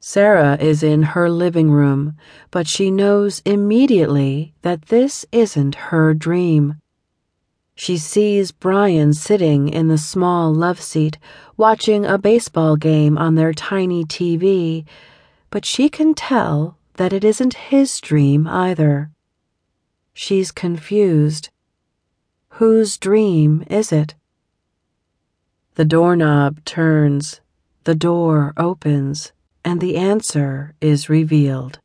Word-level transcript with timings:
Sara 0.00 0.56
is 0.60 0.82
in 0.82 1.02
her 1.02 1.28
living 1.28 1.72
room, 1.72 2.16
but 2.52 2.68
she 2.68 2.90
knows 2.90 3.42
immediately 3.44 4.54
that 4.62 4.86
this 4.86 5.26
isn't 5.32 5.74
her 5.74 6.14
dream. 6.14 6.76
She 7.74 7.98
sees 7.98 8.52
Brian 8.52 9.12
sitting 9.12 9.68
in 9.68 9.88
the 9.88 9.98
small 9.98 10.52
love 10.54 10.80
seat, 10.80 11.18
watching 11.56 12.04
a 12.04 12.16
baseball 12.16 12.76
game 12.76 13.18
on 13.18 13.34
their 13.34 13.52
tiny 13.52 14.04
TV, 14.04 14.84
but 15.50 15.64
she 15.64 15.88
can 15.88 16.14
tell 16.14 16.76
that 16.94 17.12
it 17.12 17.24
isn't 17.24 17.54
his 17.54 18.00
dream 18.00 18.46
either. 18.46 19.10
She's 20.14 20.50
confused. 20.50 21.50
Whose 22.50 22.98
dream 22.98 23.64
is 23.68 23.92
it? 23.92 24.14
The 25.74 25.84
doorknob 25.84 26.64
turns, 26.64 27.40
the 27.84 27.94
door 27.94 28.52
opens, 28.56 29.32
and 29.64 29.80
the 29.80 29.96
answer 29.96 30.74
is 30.80 31.08
revealed. 31.08 31.80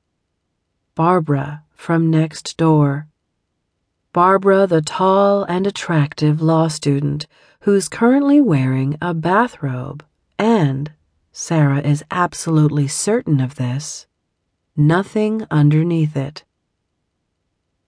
Barbara 0.95 1.64
from 1.76 2.09
next 2.09 2.55
door. 2.58 3.08
Barbara, 4.14 4.68
the 4.68 4.81
tall 4.81 5.44
and 5.44 5.66
attractive 5.66 6.41
law 6.41 6.67
student 6.67 7.26
who's 7.62 7.90
currently 7.90 8.40
wearing 8.40 8.98
a 9.02 9.14
bathrobe, 9.14 10.05
and, 10.38 10.91
Sara 11.31 11.80
is 11.80 12.04
absolutely 12.12 12.88
certain 12.88 13.40
of 13.40 13.55
this, 13.55 14.05
nothing 14.76 15.48
underneath 15.50 16.16
it. 16.16 16.44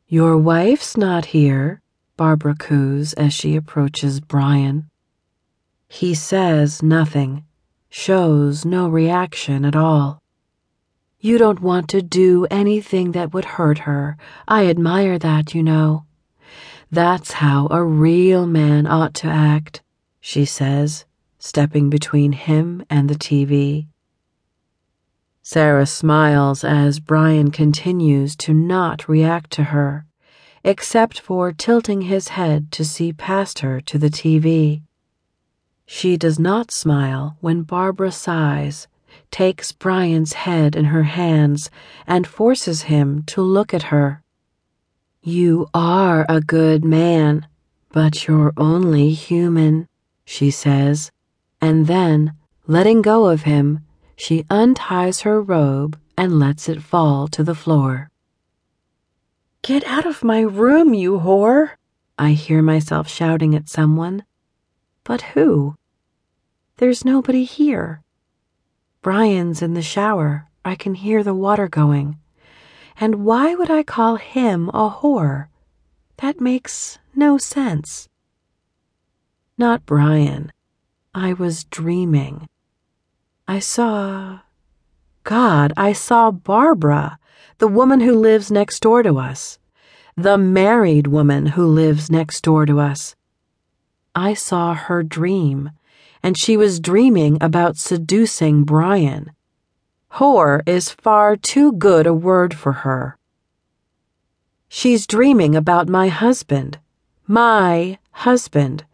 Your 0.08 0.38
wife's 0.38 0.98
not 0.98 1.26
here, 1.26 1.82
Barbara 2.18 2.56
coos 2.56 3.14
as 3.14 3.34
she 3.34 3.56
approaches 3.56 4.20
Brian. 4.20 4.90
He 5.88 6.14
says 6.14 6.82
nothing, 6.82 7.44
shows 7.90 8.66
no 8.66 8.88
reaction 8.88 9.66
at 9.66 9.76
all. 9.76 10.22
You 11.20 11.38
don't 11.38 11.62
want 11.62 11.90
to 11.90 12.02
do 12.02 12.46
anything 12.52 13.14
that 13.14 13.34
would 13.34 13.46
hurt 13.46 13.80
her. 13.80 14.18
I 14.48 14.68
admire 14.68 15.18
that, 15.18 15.56
you 15.56 15.64
know. 15.64 16.06
That's 16.92 17.32
how 17.34 17.68
a 17.72 17.84
real 17.84 18.46
man 18.46 18.86
ought 18.86 19.14
to 19.16 19.28
act, 19.28 19.82
she 20.22 20.46
says, 20.46 21.06
stepping 21.40 21.90
between 21.90 22.32
him 22.32 22.86
and 22.90 23.10
the 23.10 23.16
TV. 23.16 23.88
Sara 25.42 25.86
smiles 25.86 26.64
as 26.64 27.00
Brian 27.00 27.52
continues 27.52 28.36
to 28.38 28.54
not 28.54 29.08
react 29.08 29.52
to 29.52 29.66
her, 29.66 30.06
except 30.64 31.20
for 31.20 31.52
tilting 31.52 32.02
his 32.02 32.30
head 32.30 32.72
to 32.72 32.84
see 32.84 33.14
past 33.14 33.60
her 33.60 33.80
to 33.82 33.98
the 33.98 34.10
TV. 34.10 34.82
She 35.86 36.18
does 36.18 36.40
not 36.40 36.72
smile 36.72 37.38
when 37.42 37.62
Barbara 37.62 38.12
sighs, 38.12 38.88
takes 39.32 39.72
Brian's 39.72 40.34
head 40.34 40.76
in 40.76 40.86
her 40.86 41.04
hands, 41.04 41.70
and 42.08 42.26
forces 42.26 42.84
him 42.84 43.24
to 43.24 43.42
look 43.42 43.74
at 43.74 43.84
her. 43.84 44.24
You 45.22 45.68
are 45.74 46.26
a 46.28 46.42
good 46.42 46.84
man, 46.84 47.48
but 47.92 48.28
you're 48.28 48.54
only 48.58 49.12
human, 49.12 49.88
she 50.26 50.52
says, 50.52 51.12
and 51.62 51.88
then, 51.88 52.34
letting 52.68 53.02
go 53.02 53.28
of 53.28 53.44
him, 53.44 53.86
she 54.16 54.46
unties 54.50 55.22
her 55.22 55.42
robe 55.42 56.00
and 56.18 56.40
lets 56.40 56.70
it 56.70 56.82
fall 56.82 57.28
to 57.30 57.44
the 57.44 57.56
floor. 57.56 58.10
Get 59.62 59.84
out 59.86 60.06
of 60.06 60.24
my 60.24 60.42
room, 60.42 60.94
you 60.94 61.20
whore! 61.20 61.72
I 62.18 62.32
hear 62.32 62.62
myself 62.62 63.08
shouting 63.08 63.56
at 63.56 63.68
someone. 63.68 64.24
But 65.06 65.22
who? 65.22 65.76
There's 66.78 67.06
nobody 67.06 67.46
here. 67.46 68.02
Brian's 69.04 69.62
in 69.62 69.76
the 69.76 69.84
shower. 69.84 70.50
I 70.66 70.74
can 70.74 70.96
hear 70.96 71.24
the 71.24 71.36
water 71.36 71.68
going. 71.68 72.18
And 73.00 73.24
why 73.24 73.54
would 73.54 73.70
I 73.70 73.84
call 73.84 74.16
him 74.16 74.70
a 74.70 74.90
whore? 74.90 75.48
That 76.18 76.42
makes 76.42 76.98
no 77.16 77.38
sense. 77.38 78.10
Not 79.60 79.86
Brian. 79.86 80.52
I 81.14 81.34
was 81.34 81.66
dreaming. 81.66 82.50
I 83.48 83.60
saw. 83.60 84.40
God, 85.24 85.72
I 85.78 85.94
saw 85.94 86.32
Barbara, 86.32 87.20
the 87.60 87.68
woman 87.68 88.00
who 88.00 88.16
lives 88.16 88.50
next 88.50 88.80
door 88.80 89.04
to 89.04 89.20
us. 89.20 89.60
The 90.18 90.40
married 90.40 91.06
woman 91.06 91.46
who 91.48 91.68
lives 91.68 92.10
next 92.10 92.42
door 92.42 92.66
to 92.66 92.80
us. 92.80 93.16
I 94.16 94.34
saw 94.34 94.74
her 94.74 95.04
dream, 95.04 95.72
and 96.24 96.38
she 96.38 96.56
was 96.56 96.80
dreaming 96.80 97.38
about 97.42 97.76
seducing 97.76 98.64
Brian. 98.64 99.34
Whore 100.14 100.62
is 100.66 100.90
far 100.90 101.36
too 101.36 101.74
good 101.74 102.08
a 102.08 102.14
word 102.14 102.54
for 102.54 102.72
her. 102.72 103.18
She's 104.70 105.06
dreaming 105.06 105.54
about 105.54 105.90
my 105.90 106.08
husband. 106.08 106.80
My 107.28 108.00
husband. 108.12 108.86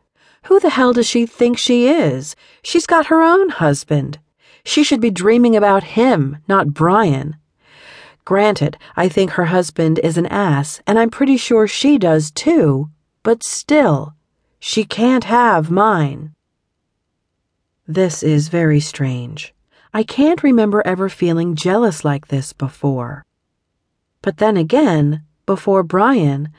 Who 0.45 0.59
the 0.59 0.71
hell 0.71 0.93
does 0.93 1.05
she 1.05 1.27
think 1.27 1.59
she 1.59 1.87
is? 1.87 2.35
She's 2.63 2.87
got 2.87 3.05
her 3.05 3.21
own 3.21 3.49
husband. 3.49 4.17
She 4.63 4.83
should 4.83 5.01
be 5.01 5.11
dreaming 5.11 5.55
about 5.55 5.83
him, 5.83 6.37
not 6.47 6.73
Brian. 6.73 7.35
Granted, 8.25 8.75
I 8.95 9.07
think 9.07 9.31
her 9.31 9.45
husband 9.45 9.99
is 9.99 10.17
an 10.17 10.25
ass, 10.25 10.81
and 10.87 10.97
I'm 10.97 11.11
pretty 11.11 11.37
sure 11.37 11.67
she 11.67 11.99
does 11.99 12.31
too, 12.31 12.89
but 13.21 13.43
still, 13.43 14.15
she 14.63 14.85
can't 14.85 15.23
have 15.23 15.71
mine. 15.71 16.35
This 17.87 18.21
is 18.21 18.47
very 18.47 18.79
strange. 18.79 19.55
I 19.91 20.03
can't 20.03 20.43
remember 20.43 20.83
ever 20.85 21.09
feeling 21.09 21.55
jealous 21.55 22.05
like 22.05 22.27
this 22.27 22.53
before. 22.53 23.25
But 24.21 24.37
then 24.37 24.57
again, 24.57 25.23
before 25.47 25.81
Brian, 25.81 26.49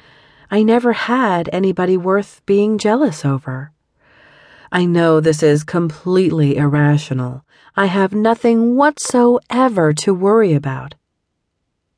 I 0.51 0.65
never 0.65 0.93
had 0.93 1.49
anybody 1.53 1.97
worth 1.97 2.43
being 2.45 2.77
jealous 2.77 3.25
over. 3.25 3.71
I 4.73 4.85
know 4.85 5.21
this 5.21 5.41
is 5.41 5.63
completely 5.63 6.57
irrational. 6.57 7.45
I 7.77 7.87
have 7.87 8.13
nothing 8.13 8.75
whatsoever 8.75 9.93
to 9.93 10.13
worry 10.13 10.55
about. 10.55 10.97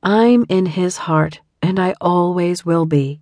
I'm 0.02 0.44
in 0.50 0.66
his 0.66 0.98
heart, 1.08 1.40
and 1.62 1.80
I 1.80 1.94
always 1.98 2.66
will 2.66 2.84
be. 2.84 3.20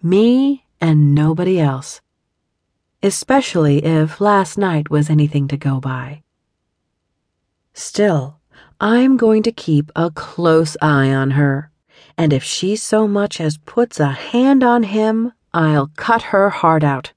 Me 0.00 0.64
and 0.80 1.12
nobody 1.12 1.58
else. 1.58 2.00
Especially 3.04 3.84
if 3.84 4.18
last 4.18 4.56
night 4.56 4.88
was 4.88 5.10
anything 5.10 5.46
to 5.48 5.58
go 5.58 5.78
by. 5.78 6.22
Still, 7.74 8.40
I'm 8.80 9.18
going 9.18 9.42
to 9.42 9.52
keep 9.52 9.92
a 9.94 10.10
close 10.10 10.74
eye 10.80 11.12
on 11.12 11.32
her, 11.32 11.70
and 12.16 12.32
if 12.32 12.42
she 12.42 12.76
so 12.76 13.06
much 13.06 13.42
as 13.42 13.58
puts 13.58 14.00
a 14.00 14.06
hand 14.06 14.64
on 14.64 14.84
him, 14.84 15.34
I'll 15.52 15.90
cut 15.96 16.32
her 16.32 16.48
heart 16.48 16.82
out. 16.82 17.12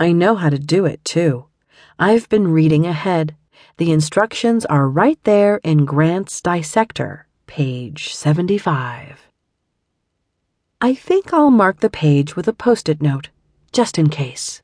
I 0.00 0.12
know 0.12 0.34
how 0.34 0.48
to 0.48 0.58
do 0.58 0.86
it, 0.86 1.04
too. 1.04 1.44
I've 1.98 2.26
been 2.30 2.48
reading 2.48 2.86
ahead. 2.86 3.36
The 3.76 3.92
instructions 3.92 4.64
are 4.64 4.88
right 4.88 5.22
there 5.24 5.60
in 5.62 5.84
Grant's 5.84 6.40
Dissector, 6.40 7.26
page 7.46 8.14
75. 8.14 9.26
I 10.80 10.94
think 10.94 11.34
I'll 11.34 11.50
mark 11.50 11.80
the 11.80 11.90
page 11.90 12.34
with 12.34 12.48
a 12.48 12.54
post 12.54 12.88
it 12.88 13.02
note, 13.02 13.28
just 13.72 13.98
in 13.98 14.08
case. 14.08 14.61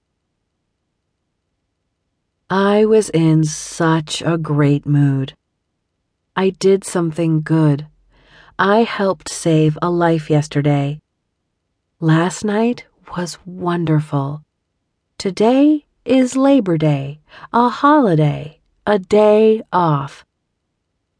I 2.51 2.87
was 2.87 3.11
in 3.11 3.45
such 3.45 4.23
a 4.23 4.39
great 4.39 4.87
mood. 4.87 5.35
I 6.35 6.49
did 6.49 6.83
something 6.83 7.43
good. 7.43 7.89
I 8.59 8.85
helped 8.85 9.29
save 9.29 9.77
a 9.83 9.91
life 9.91 10.31
yesterday. 10.31 11.03
Last 12.01 12.47
night 12.47 12.87
was 13.15 13.37
wonderful. 13.45 14.45
Today 15.19 15.85
is 16.07 16.39
Labor 16.39 16.79
Day, 16.79 17.21
a 17.53 17.69
holiday, 17.69 18.61
a 18.87 18.99
day 18.99 19.61
off. 19.71 20.25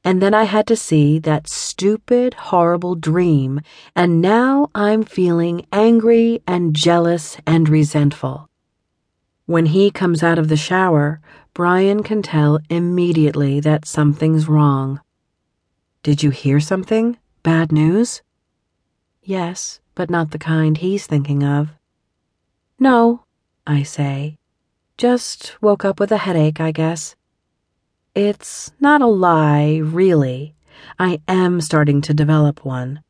And 0.03 0.23
then 0.23 0.33
I 0.33 0.45
had 0.45 0.67
to 0.69 0.77
see 0.77 1.19
that 1.19 1.47
stupid, 1.47 2.33
horrible 2.33 2.95
dream, 2.95 3.61
and 3.95 4.23
now 4.23 4.71
I'm 4.75 5.03
feeling 5.03 5.67
angry 5.73 6.41
and 6.47 6.75
jealous 6.75 7.37
and 7.47 7.69
resentful. 7.69 8.48
When 9.49 9.65
he 9.65 9.91
comes 9.91 10.23
out 10.23 10.39
of 10.39 10.49
the 10.49 10.59
shower, 10.59 11.23
Brian 11.55 12.03
can 12.03 12.21
tell 12.21 12.59
immediately 12.69 13.61
that 13.61 13.89
something's 13.89 14.47
wrong. 14.47 15.01
Did 16.03 16.23
you 16.23 16.29
hear 16.29 16.61
something? 16.61 17.17
Bad 17.43 17.73
news? 17.73 18.21
Yes, 19.23 19.81
but 19.95 20.11
not 20.11 20.33
the 20.33 20.39
kind 20.39 20.77
he's 20.77 21.07
thinking 21.07 21.43
of. 21.43 21.71
No, 22.79 23.25
I 23.67 23.85
say. 23.85 24.37
Just 24.99 25.57
woke 25.63 25.83
up 25.83 25.99
with 25.99 26.13
a 26.13 26.19
headache, 26.19 26.61
I 26.61 26.71
guess. 26.71 27.17
It's 28.15 28.73
not 28.79 29.01
a 29.01 29.07
lie, 29.07 29.79
really. 29.79 30.57
I 30.99 31.23
am 31.27 31.63
starting 31.63 32.03
to 32.03 32.13
develop 32.13 32.67
one. 32.67 33.03